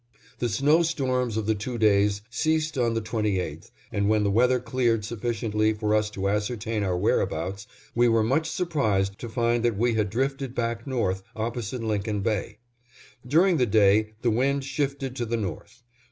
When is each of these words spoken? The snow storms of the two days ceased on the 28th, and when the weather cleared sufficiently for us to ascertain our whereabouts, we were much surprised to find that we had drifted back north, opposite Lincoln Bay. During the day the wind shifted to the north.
The 0.39 0.49
snow 0.49 0.81
storms 0.81 1.37
of 1.37 1.45
the 1.45 1.53
two 1.53 1.77
days 1.77 2.23
ceased 2.31 2.75
on 2.75 2.95
the 2.95 3.03
28th, 3.03 3.69
and 3.91 4.09
when 4.09 4.23
the 4.23 4.31
weather 4.31 4.59
cleared 4.59 5.05
sufficiently 5.05 5.73
for 5.73 5.93
us 5.93 6.09
to 6.09 6.27
ascertain 6.27 6.81
our 6.83 6.97
whereabouts, 6.97 7.67
we 7.93 8.07
were 8.07 8.23
much 8.23 8.49
surprised 8.49 9.19
to 9.19 9.29
find 9.29 9.63
that 9.63 9.77
we 9.77 9.93
had 9.93 10.09
drifted 10.09 10.55
back 10.55 10.87
north, 10.87 11.21
opposite 11.35 11.83
Lincoln 11.83 12.21
Bay. 12.21 12.57
During 13.27 13.57
the 13.57 13.67
day 13.67 14.13
the 14.23 14.31
wind 14.31 14.63
shifted 14.63 15.15
to 15.17 15.25
the 15.27 15.37
north. 15.37 15.83